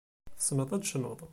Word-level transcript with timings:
Tessneḍ 0.37 0.69
ad 0.71 0.83
tecnuḍ. 0.83 1.19